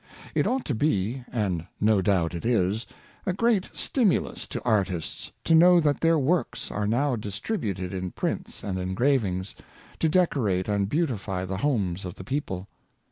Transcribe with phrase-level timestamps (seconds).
[0.33, 2.87] It ought to be, and no doubt it is,
[3.27, 8.63] a great stimulus to artists to know that their works are now distributed in prints
[8.63, 9.53] and engravings,
[9.99, 12.67] to decorate and beautify the homes of the people.